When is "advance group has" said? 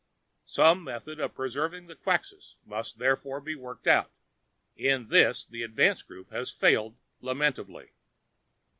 5.61-6.51